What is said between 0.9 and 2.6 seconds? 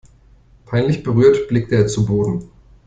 berührt blickte er zu Boden.